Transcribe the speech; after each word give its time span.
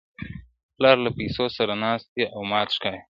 پلار 0.75 0.97
له 1.05 1.09
پوليسو 1.15 1.45
سره 1.57 1.73
ناست 1.83 2.07
دی 2.13 2.23
او 2.35 2.41
مات 2.51 2.69
ښکاري- 2.75 3.01